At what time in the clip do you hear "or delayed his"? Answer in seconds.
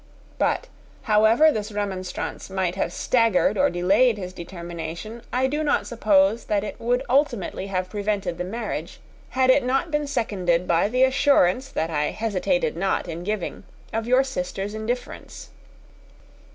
3.55-4.33